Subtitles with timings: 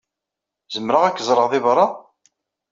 [0.73, 1.87] Zemreɣ ad k-ẓreɣ deg beṛṛa?